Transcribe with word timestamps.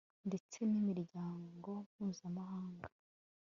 ndetse 0.27 0.59
n'imiryango 0.71 1.71
mpuzamahanga 1.93 2.85